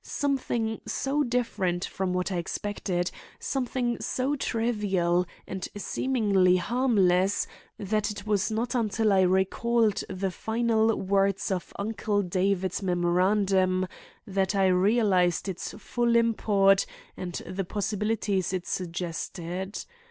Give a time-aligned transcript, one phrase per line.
[0.03, 7.45] Something so different from what I expected, something so trivial and seemingly harmless,
[7.77, 13.85] that it was not until I recalled the final words of Uncle David's memorandum
[14.25, 19.85] that I realized its full import and the possibilities it suggested.